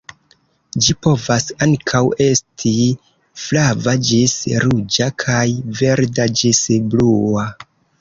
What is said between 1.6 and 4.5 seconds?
ankaŭ esti flava ĝis